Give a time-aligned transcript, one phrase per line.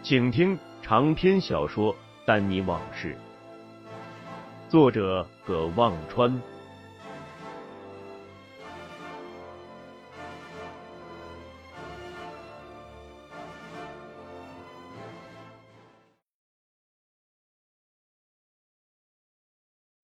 [0.00, 3.14] 请听长篇小说《丹尼往事》，
[4.70, 6.40] 作者葛望川。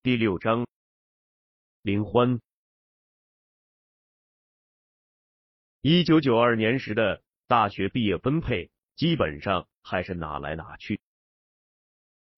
[0.03, 0.67] 第六章，
[1.81, 2.39] 林欢。
[5.81, 9.67] 一九九二年时的大学毕业分配，基本上。
[9.87, 10.99] 还是哪来哪去，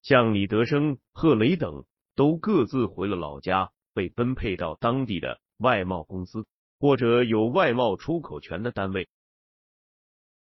[0.03, 1.85] 像李德生、贺雷等
[2.17, 6.45] 都各自回了老家，被分配到当地的外贸公司
[6.81, 9.09] 或者有外贸出口权的单位。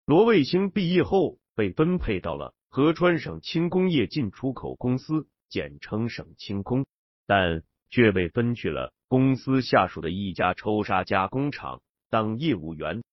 [0.06, 6.86] 罗卫星毕业后被分配到了合川省轻工业进出口公司，简称省轻工，
[7.26, 13.04] 但却被分去了公司下属的一家抽砂加工厂当业务员。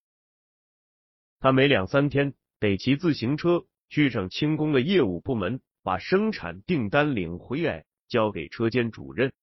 [1.40, 3.66] 他每两三天得骑自行车。
[3.94, 9.34] 去省轻工的业务部门，把生产订单领回来，交给车间主任，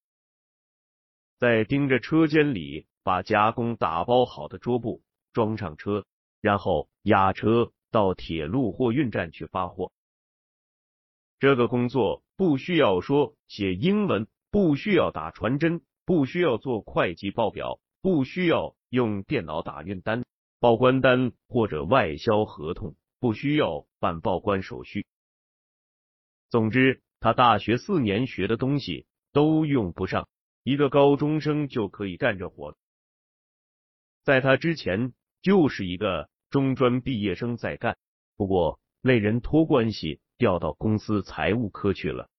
[1.38, 5.04] 再盯着车间里把加工打包好的桌布
[5.34, 6.04] 装上车，
[6.42, 9.92] 然后押车到铁路货运站去发货。
[11.38, 20.26] 这个工作不需要说写英文，不需要打传真，不需要做会计报表，不需要用电脑打运单、
[20.60, 22.96] 报关单或者外销合同。
[23.20, 25.06] 不需要办报关手续。
[26.50, 30.28] 总之，他大学四年学的东西都用不上，
[30.64, 32.78] 一个高中生就可以干这活。
[34.24, 37.98] 在他之前，就是一个中专毕业生在干，
[38.36, 42.30] 不过那人托关系调到公司财务科去了。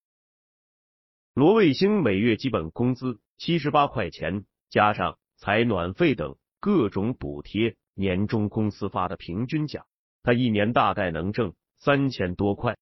[1.34, 9.86] 罗卫星每月基本工资七十八块钱，加上采暖费等各种补贴，年终公司发的平均奖。
[10.30, 12.76] 他一年大概能挣三千多块。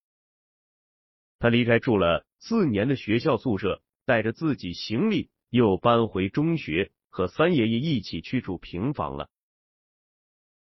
[1.39, 9.31] 他离开住了四年的学校宿舍，带着自己行李，又搬回中学，和三爷爷一起去住平房了。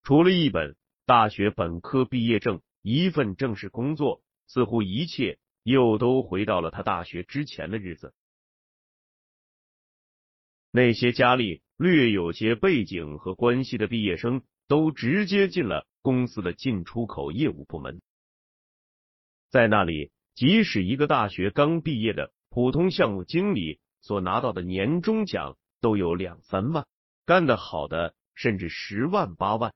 [0.03, 0.75] 除了一本
[1.07, 8.13] 大学本科毕业证，一份正式工作，似乎一切又都回到了他大学之前的日子。
[10.73, 15.87] 那些家里略有些背景和关系的毕业生，都直接进了。
[16.05, 18.03] 公司的进出口业务部门，
[19.49, 26.87] 在那里，即使一个大学刚毕业的普通项目经理所拿到的年终奖都有两三万，
[27.25, 29.73] 干得好的甚至十万八万。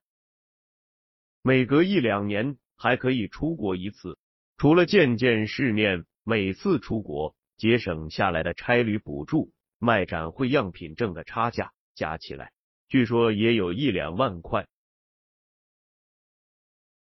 [1.41, 4.19] 每隔一两年还可以出国一次，
[4.55, 12.51] 除了见见世面，每次出国节省下来的差旅补助、卖展会样品挣的差价加起来，
[12.87, 14.67] 据说也有一两万块。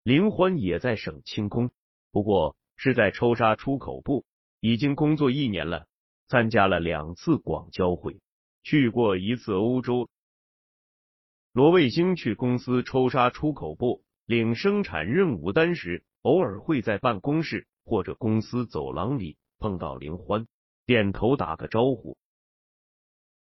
[0.04, 1.70] 林欢也在省轻工，
[2.12, 4.26] 不过是在抽沙出口部，
[4.60, 5.86] 已经工作一年了。
[6.28, 8.22] 参加了两次广交会，
[8.64, 10.10] 去过一次欧洲。
[11.52, 20.48] 罗卫星去公司抽沙出口部领生产任务单时，偶尔会在办公室或者公司走廊里碰到林欢，
[20.86, 22.18] 点头打个招呼。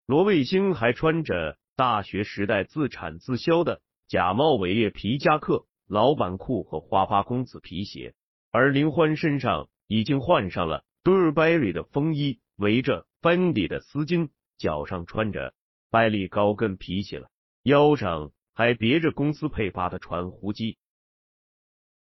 [0.07, 5.65] 罗卫星还穿着大学时代自产自销的假冒伪劣皮夹克。
[5.91, 8.15] 老板裤和花花公子皮鞋，
[8.49, 15.53] 而林欢身上已经换上了 Burberry 的风衣，围着 Fendi 的丝巾，脚上穿着
[15.89, 17.29] 百利高跟皮鞋了，
[17.63, 20.77] 腰上还别着公司配发的传呼机。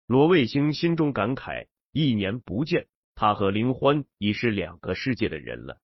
[0.08, 5.80] 罗卫星心中感慨：一年不见，他和林欢已是两个世界的人了。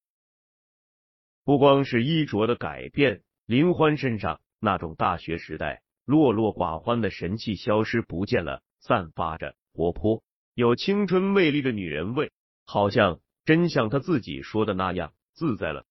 [1.46, 5.82] 不光是衣着的改变，林欢身上那种大学时代。
[6.06, 10.24] 落落寡欢的神气消失不见了，散发着活泼
[10.54, 12.32] 有青春魅力的女人味，
[12.64, 15.86] 好像真像她自己说的那样自在了。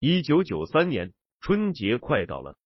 [0.00, 2.56] 一九九三年春节快到了，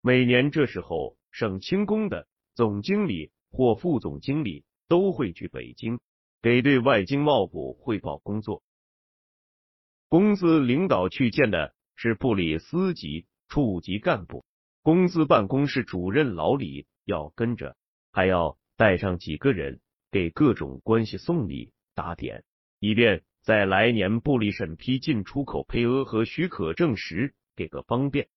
[0.00, 6.00] 每年这时候，省轻工的总经理或副总经理都会去北京，
[6.42, 8.62] 给对外经贸部汇报工作。
[10.08, 14.42] 公司领导去见的是部里司级、处级干部，
[14.82, 17.76] 公司办公室主任老李要跟着，
[18.10, 22.42] 还要带上几个人给各种关系送礼打点，
[22.78, 23.22] 以便。
[23.42, 28.30] 在来年部里审批进出口配额和许可证时，给个方便。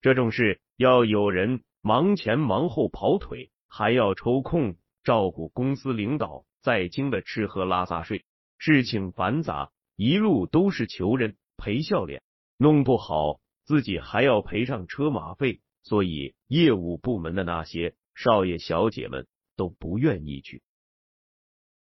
[0.00, 8.24] 这种事要有人忙前忙后跑腿，还要抽空照顾公司领导在京的吃喝拉撒睡，
[8.58, 12.22] 事情繁杂，一路都是求人赔笑脸，
[12.56, 19.26] 弄不好自己还要赔上车马费，所以业务部门的那些少爷小姐们
[19.56, 20.62] 都不愿意去，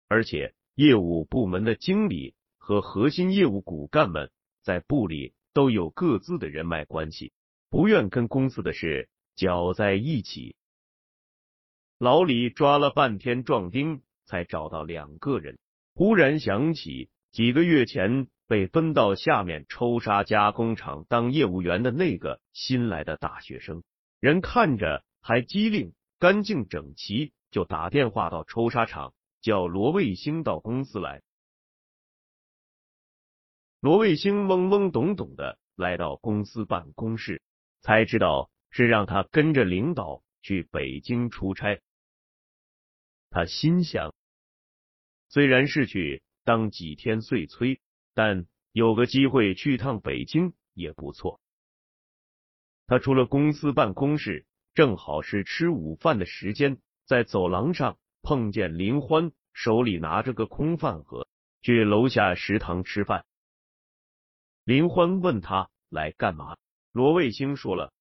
[0.07, 0.53] 而且。
[0.75, 7.33] 业务部门的经理和核心业务骨干们在部里都有各自的人脉关系，
[7.69, 10.55] 不愿跟公司的事搅在一起。
[11.97, 15.59] 老李抓了半天壮丁，才找到两个人。
[15.95, 23.83] 忽然想起几个月前被分到下面抽沙加工厂当业务员的那个新来的大学生，
[24.19, 29.13] 人看着还机灵、干净整齐，就打电话到抽沙厂。
[29.41, 31.21] 叫罗卫星到公司来。
[33.79, 37.41] 罗卫星懵懵懂懂的来到公司办公室，
[37.79, 41.79] 才知道是让他跟着领导去北京出差。
[43.29, 44.13] 他心想，
[45.29, 47.79] 虽然是去当几天碎催，
[48.19, 51.39] 但有个机会去趟北京也不错。
[52.85, 57.97] 他出了公司办公室，正好是吃午饭的时间，在走廊上。
[58.21, 61.29] 碰见林欢手里拿着个空饭盒，
[61.61, 63.25] 去楼下食堂吃饭。
[64.65, 66.57] 林欢问他来干嘛，
[66.91, 67.93] 罗卫星说了。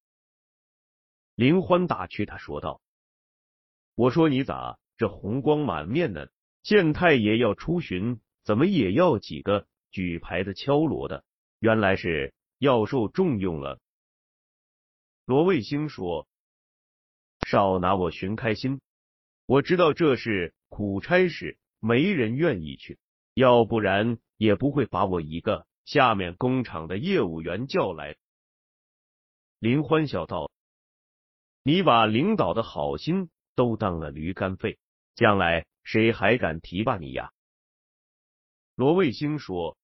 [1.37, 2.81] 林欢打趣他说道
[3.95, 6.27] ：“我说你咋这红光满面呢？
[6.65, 11.25] 县太爷要出巡，怎么也要几个举牌的敲锣的？
[11.59, 13.81] 原来是要受重用了。”
[15.27, 16.27] 罗卫星说
[17.47, 18.81] ：“少拿我寻开心。”
[19.47, 22.99] 我知道这是苦差事，没人愿意去，
[23.33, 28.17] 要不然也不会把我一个下面工厂的业务员叫来。
[29.59, 30.51] 林欢笑道
[31.65, 34.79] ：“你把领导的好心都当了驴肝肺，
[35.15, 37.33] 将来谁还敢提拔你呀？”
[38.79, 39.77] 罗卫星说：“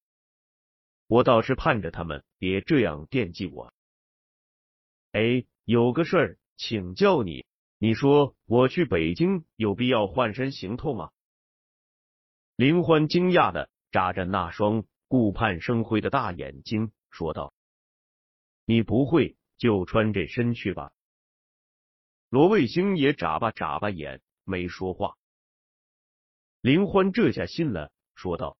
[1.07, 3.73] 我倒是盼着他们别这样惦记我。
[5.11, 7.45] 哎，有个事儿请教你。”
[7.77, 11.11] 你说我去北京有必要换身行头吗？
[12.55, 17.53] 林欢惊讶的眨着那双顾盼生辉的大眼睛，说道
[18.63, 20.93] ：“你不会就穿这身去吧？”
[22.31, 25.17] 罗卫星也眨巴眨巴眼，没说话。
[26.61, 28.57] 林欢这下信了，说道：“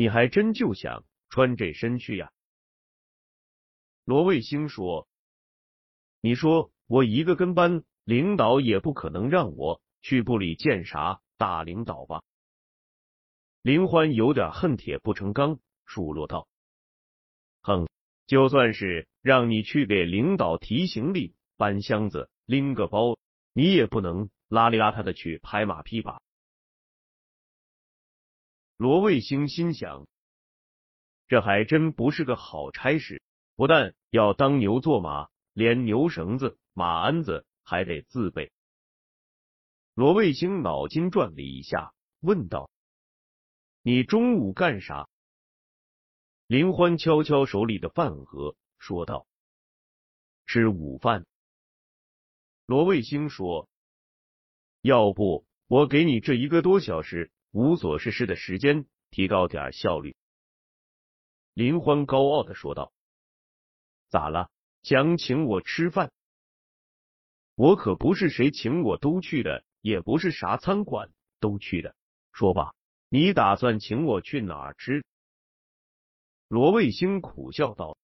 [0.00, 2.32] 你还真就想穿这身去呀？”
[4.06, 5.06] 罗卫星说
[6.22, 12.22] ：“你说我一个跟班。”领导也不可能让我去部里见啥大领导吧？
[13.62, 16.48] 林欢有点恨铁不成钢，数落道
[17.62, 17.86] ：“哼，
[18.26, 23.16] 就算是让你去给领导提行李、搬箱子、拎个包，
[23.52, 26.20] 你也不能邋里邋遢的去拍马屁吧？”
[28.80, 30.08] 罗卫星心想，
[31.28, 33.22] 这还真不是个好差事，
[33.54, 37.44] 不但要当牛做马，连牛绳子、马鞍子。
[37.62, 38.50] 还得自备。
[39.94, 42.68] 罗卫星脑筋转了一下，问道
[43.82, 45.08] ：“你中午干啥？”
[46.48, 49.28] 林欢敲敲手里的饭盒，说道
[50.46, 51.26] ：“吃午饭。”
[52.66, 53.68] 罗卫星说
[54.82, 60.16] ：“要不我给你这一个多小时无所事事的时间，提高点效率。”
[61.54, 62.92] 林欢高傲的说道
[64.08, 64.50] ：“咋了？
[64.82, 66.10] 想请我吃饭？”
[67.56, 71.94] 我可不是谁请我都去的，也不是啥餐馆都去的。
[72.32, 72.74] 说吧，
[73.10, 75.04] 你打算请我去哪儿吃？
[76.48, 77.98] 罗卫星苦笑道：“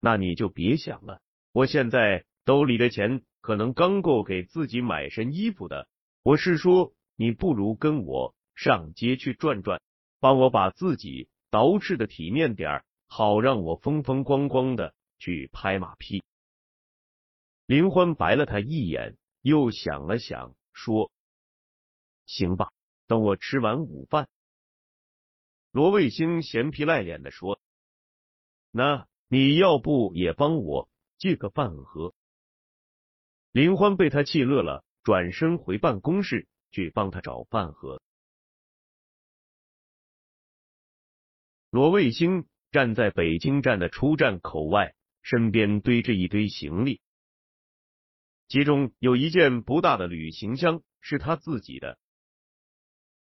[0.00, 1.20] 那你就别想了，
[1.52, 5.86] 我现在兜里的钱可能刚够给自己买身衣服的。
[6.22, 9.82] 我是说，你不如跟我上街去转转，
[10.20, 16.24] 帮我把自己捯饬的体面点儿，好让我风风光光的去拍马屁。
[17.66, 21.12] 林欢白了他一眼，又想了想，说
[22.24, 22.72] ：“行吧，
[23.06, 24.26] 等我吃完午饭。”
[25.72, 27.60] 罗卫星嫌皮赖脸的说
[28.72, 32.14] ：“那你要不也帮我借个饭盒？”
[33.52, 38.00] 林欢被他气乐了，转身回办公室去帮他找饭盒。
[41.70, 47.00] 罗卫星站在北京站的出站口外，身边堆着一堆行李，
[48.48, 51.98] 其中有一件不大的旅行箱是他自己的，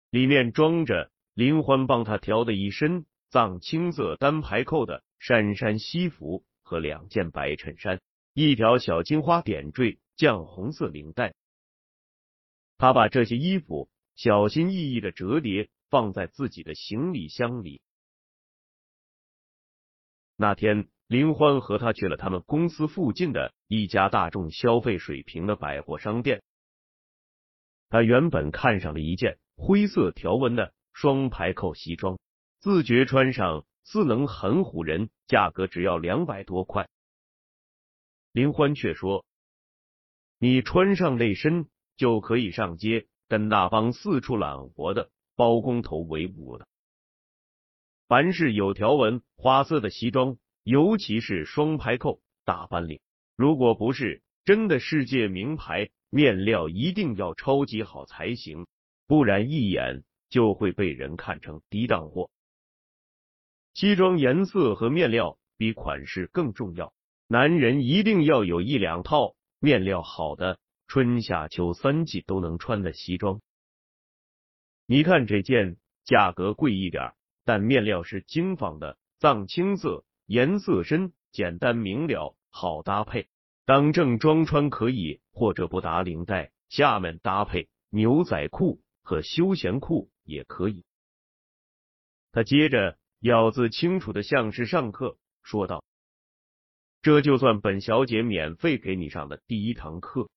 [0.09, 1.11] 里面装着。
[1.35, 8.01] 林欢帮他调的一身藏青色单排扣的衫衫西服和两件白衬衫，
[8.33, 11.33] 一条小金花点缀绛红色领带。
[12.79, 17.83] 他把这些衣服小心翼翼的折叠放在自己的行李箱里。
[20.35, 26.41] 那天，林欢和他去了他们公司附近的一家大众消费水平的百货商店。
[27.89, 30.73] 他原本看上了一件灰色条纹的。
[30.91, 32.19] 双排扣西装，
[32.59, 36.89] 自觉穿上似能很唬人，价格只要两百多块。
[38.33, 39.23] 林欢却说
[40.39, 41.69] ：“你穿上那身
[41.99, 46.65] 就可以上街，跟那帮四处揽活的包工头为伍了。
[48.07, 53.01] 凡是有条纹、花色的西装，尤其是双排扣、大翻领，
[53.35, 58.65] 如果不是真的世界名牌，面料一定要超级好才行，
[59.05, 62.29] 不然一眼。”就会被人看成低档货。
[63.73, 66.93] 西装颜色和面料比款式更重要，
[67.27, 73.41] 男人一定要有一两套面料好的，春夏秋三季都能穿的西装。
[74.87, 77.13] 你看这件，价格贵一点，
[77.45, 83.29] 但面料是精纺的，藏青色，颜色深，简单明了，好搭配。
[83.65, 90.09] 当正装穿可以，或者不打领带，下面搭配牛仔裤和休闲裤。
[90.23, 90.85] 也可以。
[92.31, 95.83] 他接着咬字清楚的像是上课说道
[97.01, 100.29] ：“这就算本小姐免费给你上的第一堂课。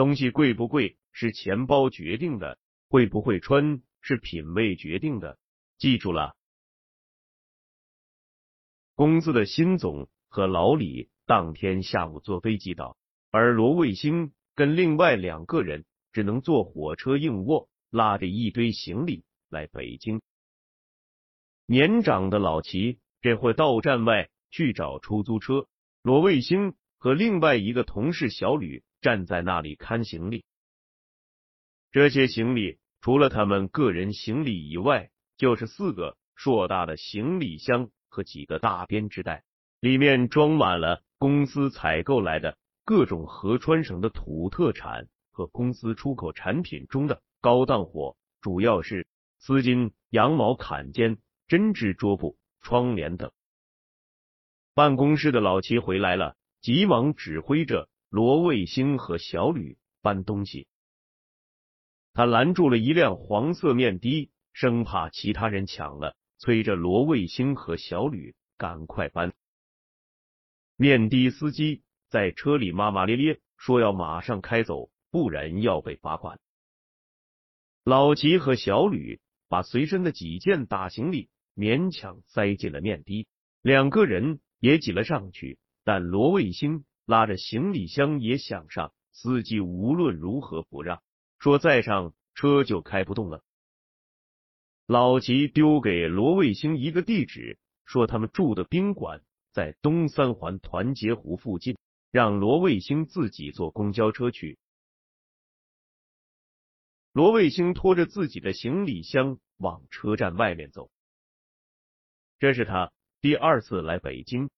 [0.00, 5.38] 东西贵不贵是钱包决定的，会不会穿是品味决定的。
[5.76, 6.34] 记住了。”
[8.96, 12.96] 公司的新总和老李当天下午坐飞机到，
[13.30, 17.68] 而罗卫星跟另外两个人只能坐火车硬卧。
[17.90, 20.22] 拉着一堆行李来北京。
[21.66, 25.66] 年长的老齐这会到站外去找出租车，
[26.02, 30.44] 罗卫星和另外一个同事小吕站在那里看行李。
[31.90, 39.44] 这些行李除了他们个人行李以外，就是四个硕大的行李箱和几个大编织袋，
[39.80, 47.22] 里面装满了公司采购来的各种河川省的土特产和公司出口产品中的。
[47.42, 49.06] 高档货主要是
[49.38, 51.16] 丝巾、羊毛坎肩、
[51.48, 53.32] 针织桌布、窗帘等。
[54.74, 60.66] 办公室的老齐回来了，急忙指挥着罗卫星和小吕搬东西。
[62.12, 69.32] 他拦住了一辆黄色面的，生怕其他人抢了，催着罗卫星和小吕赶快搬。
[70.76, 76.40] 面的司机在车里骂骂咧咧，说要马上开走，不然要被罚款。
[77.84, 83.28] 老齐和小吕把随身的几件大行李勉强塞进了面的，
[83.62, 85.58] 两个人也挤了上去。
[85.84, 91.02] 但罗卫星拉着行李箱也想上，司机无论如何不让，
[91.40, 93.42] 说再上车就开不动了。
[94.86, 101.76] 老齐丢给罗卫星一个地址，说他们住的宾馆在东三环团结湖附近，
[102.12, 104.56] 让罗卫星自己坐公交车去。
[107.12, 110.92] 罗卫星拖着自己的行李箱往车站外面走。
[112.38, 114.48] 这是他第二次来北京，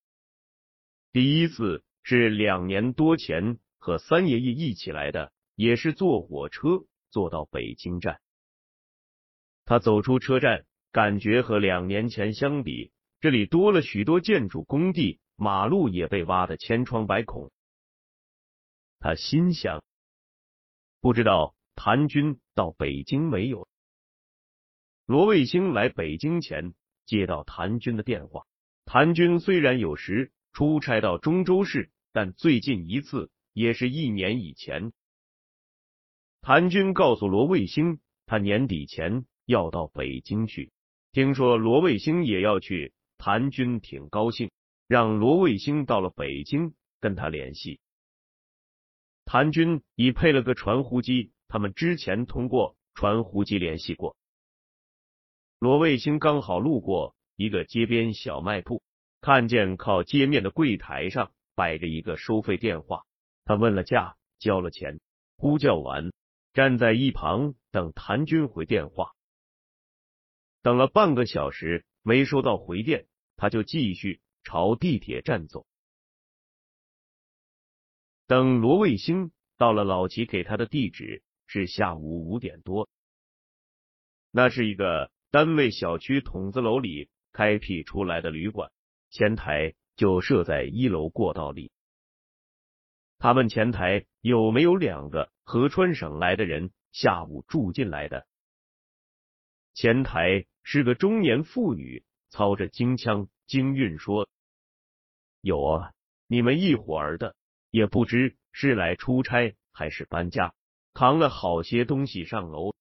[1.12, 8.20] 第一次是两年多前和三爷爷一起来的，也是坐火车坐到北京站。
[9.64, 17.50] 他走出车站，感觉和两年前相比，这里多了许多建筑工地，马路也被挖得千疮百孔。
[18.98, 19.82] 他心想，
[21.00, 21.54] 不知道。
[21.74, 23.66] 谭军到北京没有？
[25.06, 26.74] 罗卫星来北京前
[27.06, 28.44] 接到谭军的电话。
[28.84, 34.92] 谭军虽然有时出差到中州市，但最近一次也是一年以前。
[36.40, 40.72] 谭军告诉罗卫星，他年底前要到北京去。
[41.12, 44.50] 听说罗卫星也要去，谭军挺高兴，
[44.86, 47.80] 让罗卫星到了北京跟他联系。
[49.24, 54.16] 谭军已配了个传呼机，他们之前通过传呼机联系过。
[55.58, 58.82] 罗卫星刚好路过一个街边小卖铺，
[59.22, 63.06] 看见靠街面的柜台上摆着一个收费电话，
[63.44, 65.00] 他问了价，交了钱，
[65.36, 66.12] 呼叫完，
[66.52, 69.12] 站在一旁等谭军回电话。
[70.60, 75.66] 等了半个小时没收到回电，他就继续朝地铁站走。
[78.26, 82.90] 等罗卫星到了老齐给他的地址，是下午五点多，
[84.30, 85.10] 那是一个。
[85.32, 88.70] 单位小区筒子楼里开辟出来的旅馆，
[89.12, 91.70] 前台就设在一楼过道里。
[93.18, 98.26] 他问前台有没有两个合川省来的人下午住进来的。
[99.74, 104.30] 前台是个中年妇女，操着京腔京韵说
[105.42, 105.92] ：“有啊，
[106.26, 107.36] 你们一伙儿的，
[107.70, 110.54] 也不知是来出差还是搬家，
[110.94, 112.74] 扛了好些东西上楼。”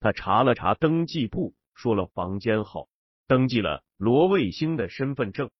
[0.00, 2.88] 他查了查登记簿，说了房间号，
[3.30, 5.52] 登记了罗卫星的身份证。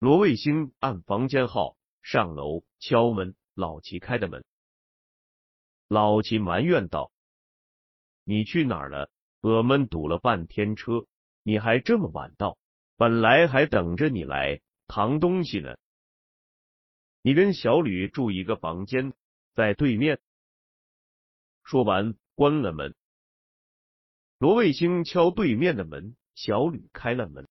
[0.00, 4.44] 罗卫星按房间号上楼敲门，老齐开的门。
[5.86, 7.12] 老齐埋怨道
[8.26, 9.12] ：“你去哪儿了？
[9.42, 11.06] 我们堵了半天车，
[11.44, 12.58] 你还这么晚到？
[12.96, 15.76] 本来还等着你来扛东西呢。
[17.22, 19.12] 你跟小吕住一个房间，
[19.54, 20.18] 在对面。”
[21.62, 22.16] 说完。
[22.34, 22.96] 关了门，
[24.38, 27.48] 罗卫星敲对面的门，小吕开了门。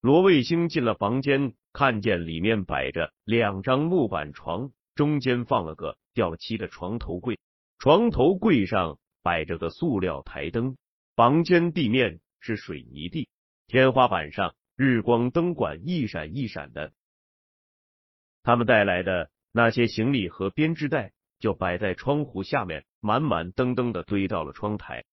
[0.00, 7.38] 罗卫星进了房间，看见里面摆着两张木板床，中间放了个掉漆的床头柜，
[7.78, 10.76] 床头柜上摆着个塑料台灯。
[11.16, 13.28] 房间地面是水泥地，
[13.66, 16.92] 天花板上日光灯管一闪一闪的。
[18.42, 21.12] 他们带来的那些行李和编织袋。
[21.40, 25.04] 就摆在窗户下面，满满登登的堆到了窗台。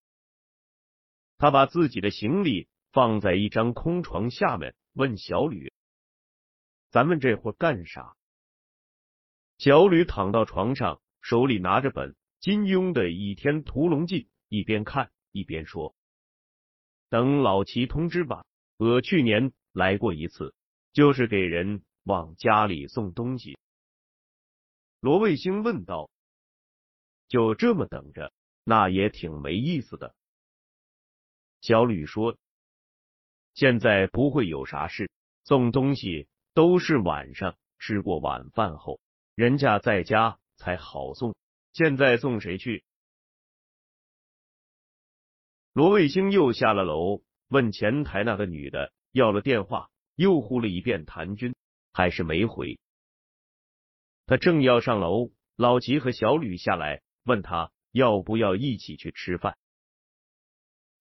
[1.42, 5.74] 他把自己的行李放在一张空床下面，问小吕
[6.92, 8.16] ：“咱们这会干啥？”
[9.58, 15.96] 小吕躺到床上，手里拿着本金庸的《倚天屠龙记》，一边看一边说
[17.10, 18.46] ：“等老齐通知吧，
[18.78, 20.54] 我去年来过一次，
[20.94, 23.58] 就是给人往家里送东西。”
[25.02, 26.12] 罗卫星问道。
[27.28, 28.32] 就这么等着，
[28.64, 30.14] 那也挺没意思的。
[31.62, 32.38] 小吕说
[33.56, 35.10] ：“现在不会有啥事，
[35.44, 39.00] 送东西都是晚上吃过晚饭后，
[39.36, 41.36] 人家在家才好送。
[41.74, 42.84] 现在送谁去？”
[45.74, 51.56] 罗卫星又下了楼，问前台那个女的要了电话，又呼了一遍谭军，
[51.94, 52.78] 还是没回。
[54.26, 57.02] 他正要上楼，老齐和小吕下来。
[57.24, 59.56] 问他要不要一起去吃饭，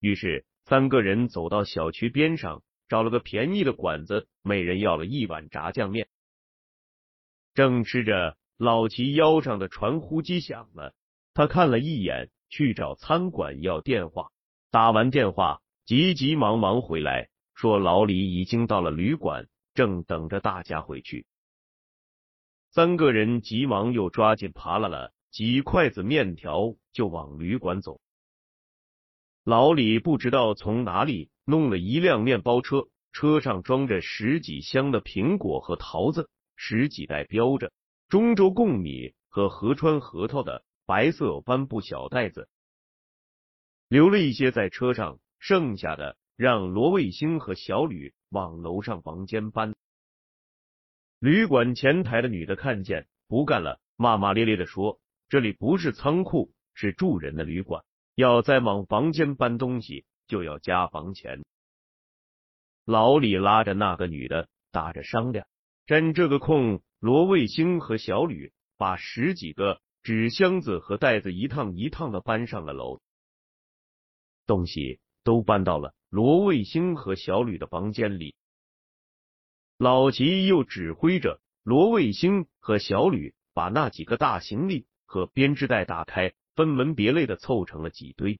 [0.01, 6.09] 于是三个人走到小区边上，找了个便宜的馆子，每人要了一碗炸酱面。
[7.55, 10.95] 正吃着，老齐腰上的传呼机响了，
[11.35, 14.31] 他看了一眼，去找餐馆要电话。
[14.71, 21.27] 打完电话，急急忙忙回来，说老李已经到了旅馆，正等着大家回去。
[22.71, 25.13] 三个人急忙又抓紧扒拉了。
[25.33, 28.01] 几筷子面条就往旅馆走。
[29.45, 37.73] 老李不知道从哪里弄了一辆面包车，车上装着十几箱的苹果和桃子，十几袋标着
[38.09, 42.49] 中州贡米和合川核桃的白色帆布小袋子，
[43.89, 49.75] 留了一些在车上，剩下的让罗卫星和小吕往楼上房间搬。
[51.19, 55.01] 旅馆前台的女的看见不干了，骂骂咧咧的说。
[55.29, 57.85] 这里不是仓库，是住人的旅馆。
[58.21, 61.45] 要再往房间搬东西，就要加房钱。
[62.85, 65.47] 老李拉着那个女的，打着商量。
[65.87, 73.01] 趁这个空，罗卫星和小吕把十几个纸箱子和袋子一趟一趟的搬上了楼，
[74.47, 78.37] 东西都搬到了罗卫星和小吕的房间里。
[79.79, 84.87] 老齐又指挥着罗卫星和小吕把那几个大行李。
[85.13, 88.39] 和编织袋打开，分门别类的凑成了几堆。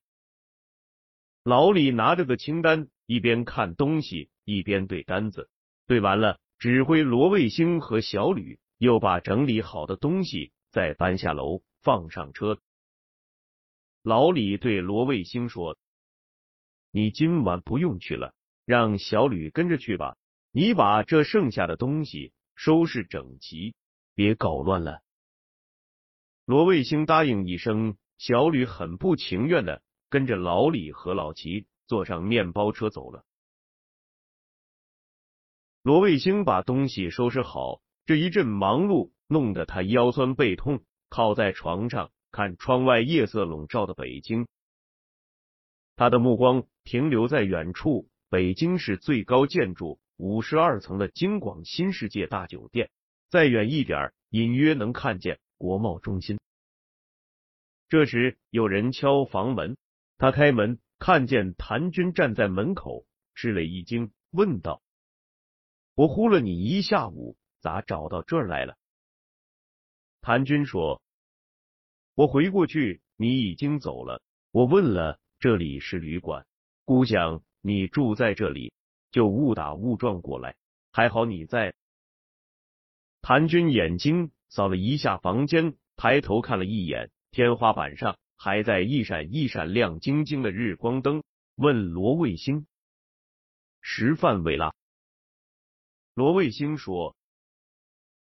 [1.43, 5.49] 老李拿着个清单，一边看东西，一边对单子。
[5.87, 12.59] 对完了，指挥罗卫星和小吕又把整理好的东西再搬下楼，放上车。
[14.03, 15.79] 老李对罗卫星说
[16.93, 18.35] ：“你今晚不用去了，
[18.67, 20.19] 让小吕跟着去吧。
[20.53, 23.75] 你把这剩下的东西收拾整齐，
[24.15, 25.01] 别搞乱了。
[26.45, 29.81] 罗卫星答应一声，小吕很不情愿的
[30.11, 33.25] 跟着老李和老齐坐上面包车走了。
[35.83, 44.47] 罗卫星把东西收拾好，这一阵忙碌弄得他腰酸背痛，靠在床上看窗外夜色笼罩的北京。
[45.97, 52.91] 他的目光停留在远处，北京市最高建筑五十二层的京广新世界大酒店，
[53.31, 55.41] 再远一点，隐约能看见。
[55.57, 56.39] 国贸中心。
[57.91, 59.77] 这时有人敲房门，
[60.17, 64.81] 他开门，看见谭军站在门口，吃了一惊，问道
[65.97, 68.79] ：“我呼了你一下午，咋找到这儿来了？”
[70.23, 71.03] 谭军说
[72.15, 74.23] ：“我回过去，你已经走了。
[74.53, 76.47] 我问了，这里是旅馆，
[76.85, 78.73] 估想你住在这里，
[79.11, 80.55] 就误打误撞过来。
[80.93, 81.75] 还好你在。”
[83.21, 84.31] 谭军眼睛。
[84.49, 91.23] 扫了一下房间，抬头看了一眼天花板上还在一闪一闪亮晶晶的日光灯，
[91.55, 92.67] 问罗卫星
[93.83, 94.75] ：“食饭未啦？”
[96.15, 97.17] 罗卫星说：“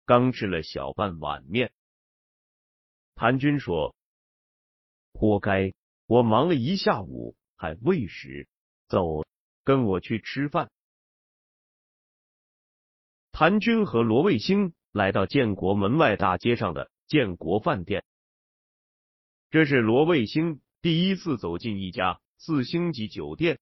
[0.07, 1.73] 刚吃了小半碗面。”
[3.17, 3.95] 谭军说
[5.13, 5.73] ：“活该，
[6.07, 8.49] 我忙了一下午还未食，
[8.89, 9.25] 走，
[9.65, 10.71] 跟我去吃饭。”
[13.33, 14.75] 谭军和罗卫星。
[14.93, 18.05] 来到建国门外大街上的建国饭店，
[19.53, 23.61] 这是罗卫星第一次走进一家四星级酒店。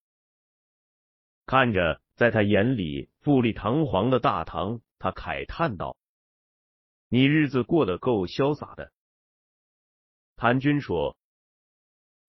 [1.45, 5.97] 看着在他眼里富丽堂皇的大堂，他慨叹道
[7.11, 8.93] ：“你日子过得够潇洒的。”
[10.37, 11.17] 谭军说：“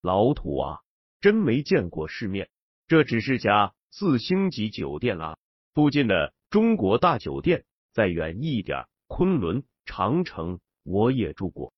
[0.03, 0.81] 老土啊，
[1.21, 2.51] 真没见过世面。
[2.89, 5.39] 这只是家四星级酒店啊，
[5.73, 11.73] 附近的中国大酒店再远一点。”昆仑、长城，我也住过。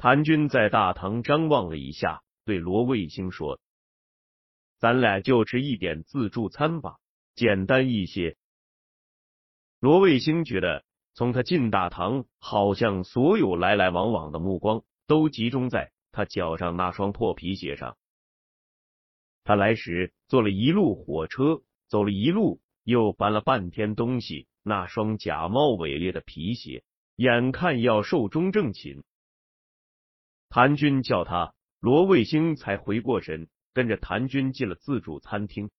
[0.00, 3.60] 谭军在大堂张望了一下，对罗卫星说
[4.80, 6.96] ：“咱俩就吃一点自助餐吧，
[7.34, 8.38] 简单一些。”
[9.78, 17.98] 罗卫星觉得，从他进大堂，好像所有来来往往的目光都集中在他脚上那双破皮鞋上。
[19.44, 24.48] 他来时坐了一路火车，走了一路，又搬了半天东西。
[24.62, 26.84] 那双假冒伪劣的皮鞋，
[27.16, 29.02] 眼看要寿终正寝。
[30.50, 35.70] 谭军叫他，罗卫星才回过神，跟着谭军进了自助餐厅。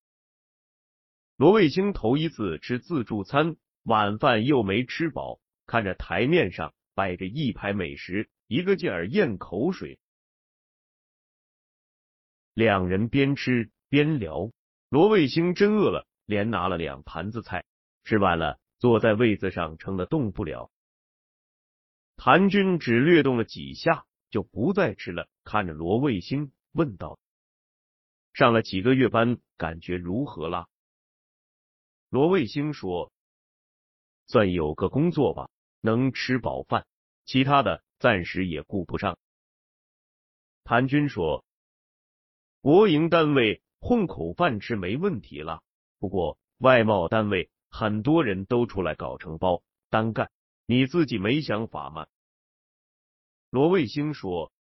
[1.36, 9.99] 罗卫星头一次吃自助餐，晚饭又没吃饱，看着台面上摆着一排美食，一个劲儿咽口水。
[12.53, 14.51] 两人边吃边聊，
[14.88, 17.65] 罗卫星真饿了，连拿了两盘子菜，
[18.05, 18.57] 吃完了。
[18.79, 20.71] 坐在位子上，撑得动不了。
[22.15, 25.30] 谭军只略动了几下，就不再吃了。
[25.44, 27.20] 看着罗卫星，问道
[28.34, 30.67] ：“上了几个月班，感觉如何了？”
[32.10, 33.12] 罗卫星说
[34.26, 36.88] ：“算有个工作吧，能吃饱饭，
[37.26, 39.20] 其他的暂时也顾不上。”
[40.65, 41.46] 谭军说
[42.62, 45.62] ：“国营单位混口饭吃没问题了，
[46.00, 50.30] 不过外贸单位……”很多人都出来搞承包单干，
[50.65, 52.06] 你自己没想法吗？
[53.52, 54.52] 罗卫星说：“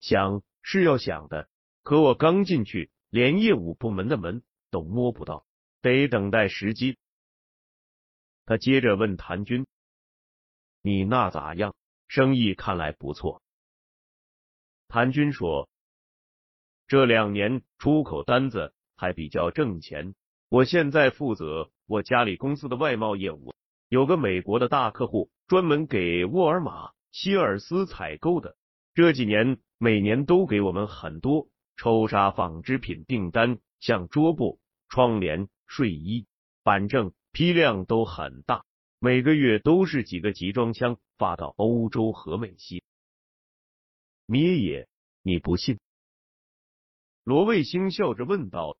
[0.00, 1.48] 想是要想的，
[1.82, 5.46] 可我刚进去，连业务部门的门都摸不到，
[5.82, 6.98] 得等待时机。”
[8.46, 9.66] 他接着问谭军
[10.82, 11.76] ：“你那咋样？
[12.08, 13.42] 生意看来不错。”
[14.88, 15.68] 谭军说
[16.88, 20.14] ：“这两年出口单子还比较挣钱，
[20.48, 23.54] 我现在负责。”我家里公司的外贸业务
[23.90, 28.56] 有个美国的大客户，专门给沃尔玛、希尔斯采购的。
[28.92, 36.26] 这几年每年都给我们很多抽纱纺织品订单，像桌布、窗帘、睡衣，
[36.64, 38.64] 反正批量都很大，
[38.98, 42.82] 每个月都是几个集装箱发到欧洲和美西。
[44.26, 44.88] 咩也，
[45.22, 45.78] 你不信？
[47.22, 48.76] 罗卫星笑着问道。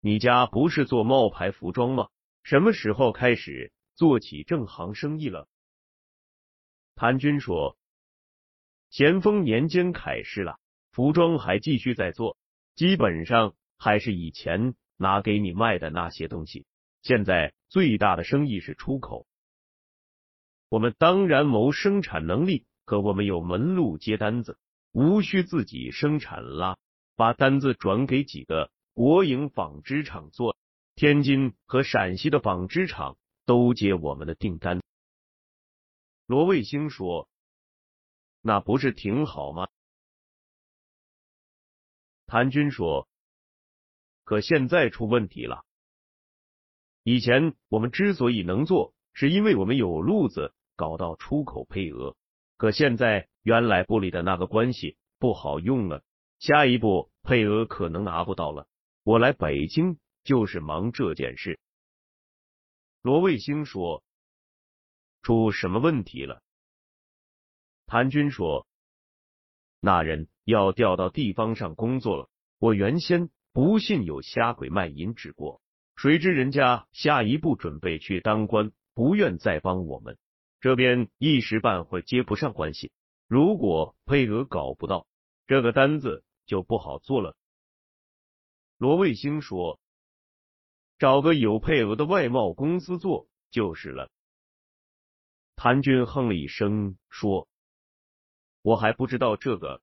[0.00, 2.08] 你家不是做冒牌服装吗？
[2.44, 5.48] 什么时候开始做起正行生意了？
[6.96, 7.76] 谭军说
[8.90, 10.58] ：“咸丰年间开始了，
[10.90, 12.36] 服装还继续在做，
[12.74, 16.64] 基本上还是以前拿给你卖的那些东西。
[17.02, 19.26] 现在最大的生意是出口。
[20.68, 24.58] 我们当然谋生产能力，可我们有门路接单子，
[24.90, 26.78] 无需自己生产啦，
[27.14, 30.56] 把单子转给几个。”国营纺织厂做，
[30.94, 34.80] 天津和陕西的纺织厂都接我们的订单。
[36.26, 37.28] 罗卫星说
[38.42, 39.68] ：“那不是挺好吗？”
[42.26, 43.08] 谭军说
[44.24, 45.64] ：“可现在出问题了。
[47.04, 52.16] 以前我们之所以能做，是因为我们有路子搞到出口配额。
[52.56, 56.02] 可现在原来部里的那个关系不好用了，
[56.40, 58.66] 下一步配额可能拿不到了。
[59.04, 61.60] 我来北京就是忙这件事。”
[63.02, 64.02] 罗卫星说
[65.26, 66.40] ：“出什么问题了？”
[67.86, 68.66] 谭军说
[69.80, 72.30] ：“那人。”要调到地方上工作了。
[72.60, 75.60] 我原先不信有瞎鬼卖淫之过，
[75.96, 80.16] 谁知人家下一步准备去当官，不愿再帮我们，
[80.60, 82.92] 这边一时半会接不上关系。
[83.26, 85.08] 如果配额搞不到，
[85.48, 87.34] 这个单子就不好做了。
[88.78, 89.80] 罗卫星说
[90.96, 94.08] ：“找个有配额的外贸公司做就是了。”
[95.56, 97.48] 谭军哼了一声说
[98.62, 99.82] ：“我还不知道这个。”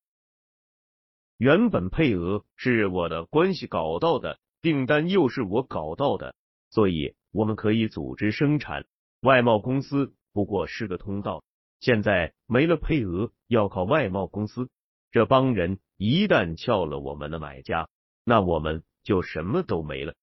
[1.37, 6.35] 原本配额是我的关系搞到的，订单又是我搞到的，
[6.69, 8.85] 所以我们可以组织生产。
[9.21, 11.43] 外贸公司不过是个通道。
[11.79, 14.69] 现在没了配额，要靠外贸公司。
[15.11, 17.89] 这帮人一旦撬了我们的买家，
[18.23, 20.15] 那我们就什么都没了。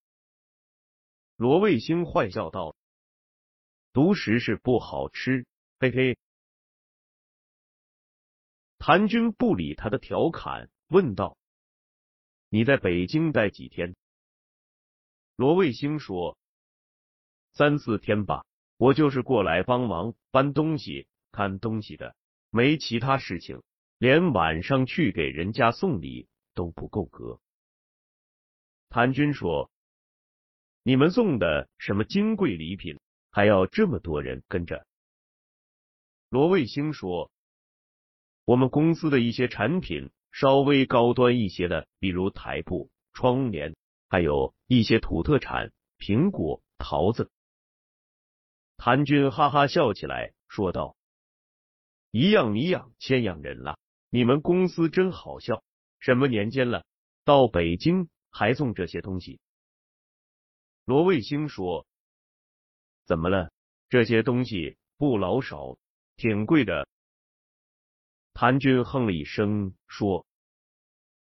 [1.37, 2.77] 罗卫星坏笑道
[3.93, 5.47] ：“独食是不好吃，
[5.79, 6.19] 嘿嘿。”
[8.79, 10.71] 谭军不理他的调侃。
[10.89, 11.39] 问道
[12.51, 13.95] ：“你在北京待几天？”
[15.37, 16.37] 罗卫星说
[17.55, 18.45] ：“三四天吧，
[18.77, 22.17] 我就是过来帮忙搬东西、看东西的，
[22.51, 23.63] 没其他事情，
[23.99, 27.41] 连晚上去给人家送礼都不够格。”
[28.91, 29.71] 谭军说
[30.83, 32.99] ：“你们送的什么金贵礼品，
[33.31, 34.87] 还要这么多人跟着？”
[36.31, 37.31] 罗卫星说
[38.45, 43.75] ：“我们公司的一些产品。”稍微高端一些的，比如台布、窗帘，
[44.09, 47.33] 还有一些土特产，苹果、桃子。
[48.77, 50.97] 谭军哈哈笑起来，说道
[52.13, 53.77] ：“一样米养千样人了，
[54.09, 55.65] 你们公司真好笑。
[55.99, 56.87] 什么年间了，
[57.25, 59.41] 到北京还送这些东西？”
[60.87, 61.89] 罗卫星说
[63.11, 63.51] ：“怎么了？
[63.89, 65.77] 这些东西不老少，
[66.17, 66.87] 挺贵的。”
[68.35, 70.29] 谭军哼了一声，说：“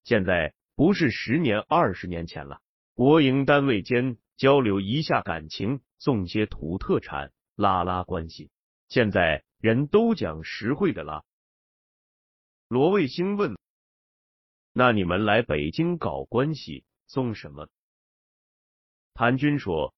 [0.05, 2.61] 现在不是十年、二十年前了，
[2.93, 8.51] 国营单位间交流一下感情，送些土特产，拉拉关系。
[8.89, 11.25] 现在人都讲实惠的啦。”
[12.69, 13.57] 罗卫星问
[14.75, 17.67] ：“那你们来北京搞关系，送什么？”
[19.15, 19.95] 谭军说：“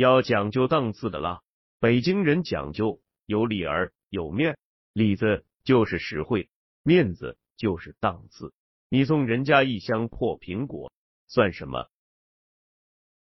[0.00, 1.42] 要讲究档次的啦，
[1.78, 4.58] 北京人讲究有里儿有面，
[4.92, 6.48] 里子。”就是实惠，
[6.82, 8.54] 面子就是档次。
[8.88, 10.90] 你送人家一箱破苹果
[11.28, 11.90] 算什么？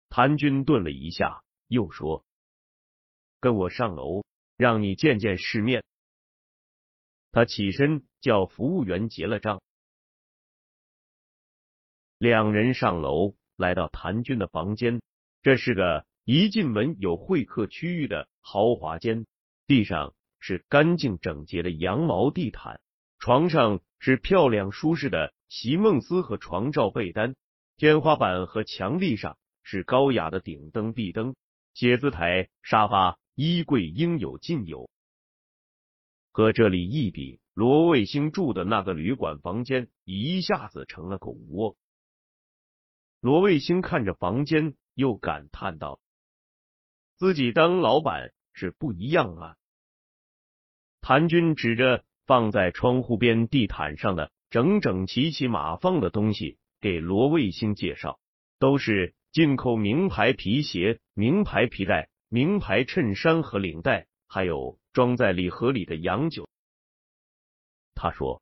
[0.09, 2.25] 谭军顿了一下，又说
[3.39, 4.25] ：“跟我上楼，
[4.57, 5.85] 让你见见世面。”
[7.31, 9.61] 他起身叫服务员结了账，
[12.17, 15.01] 两人上楼，来到谭军的房间。
[15.41, 19.25] 这是个一进门有会客区域的豪华间，
[19.65, 20.13] 地上。
[20.47, 22.79] 是干净整洁的羊毛地毯，
[23.17, 27.35] 床上是漂亮舒适的席梦思和床罩被单，
[27.77, 31.35] 天花板和墙壁上是高雅的顶灯壁灯，
[31.73, 34.87] 写字台、沙发、衣柜应有尽有。
[36.31, 41.75] 和这里一比，罗卫星住的那个旅馆房间一下子成了狗窝。
[43.19, 45.99] 罗卫星看着房间，又感叹道
[47.17, 49.55] ：“自己当老板是不一样啊。”
[51.01, 58.19] 谭军指着放在窗户边地毯上的整整齐齐码放的东西，给罗卫星介绍：
[58.57, 66.49] 都是进口名牌皮鞋、名牌皮带、名牌衬衫和领带，还有装在礼盒里的洋酒。
[67.93, 68.41] 他说：“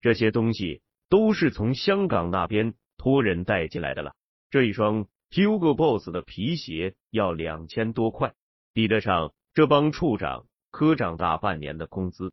[0.00, 4.14] 这些东西都是从香港那边托人带进来的了。
[4.50, 8.34] 这一双 Hugo Boss 的皮鞋要两千多块，
[8.72, 12.32] 抵得上这帮处长。”科长大半年的工资，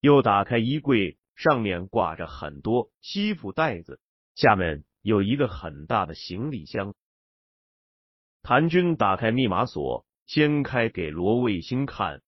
[0.00, 4.00] 又打开衣柜，上面挂着很多西服袋子，
[4.34, 6.94] 下面有一个很大的行李箱。
[8.42, 12.22] 谭军打开密码锁，掀开给罗卫星看，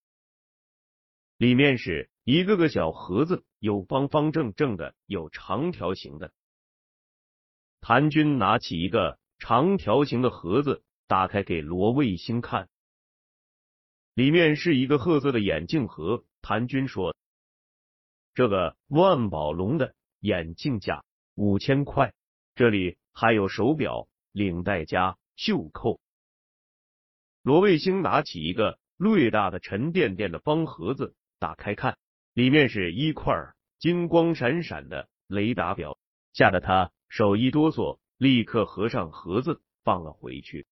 [1.38, 6.33] 里面是一个个小盒子，有方方正正的，有长条形的。
[7.81, 12.68] 谭军拿起一个长条形的盒子，打开给罗卫星看，
[14.14, 16.24] 里面是一个褐色的眼镜盒。
[16.42, 17.16] 谭军说
[18.35, 21.02] ：“这个万宝龙的眼镜架
[21.35, 22.14] 五千块，
[22.55, 25.98] 这里还有手表、领带夹、袖扣。”
[27.42, 31.98] 罗卫星拿起一个略大的沉甸甸的方盒子，打开看，
[32.33, 33.35] 里面是一块
[33.81, 35.98] 金光闪闪的雷达表，
[36.33, 36.92] 吓得他。
[37.09, 40.64] 手一哆嗦，立刻合上盒子，放了回去。